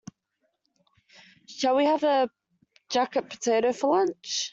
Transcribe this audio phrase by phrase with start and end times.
[1.47, 2.27] Shall we have a
[2.89, 4.49] jacket potato for lunch?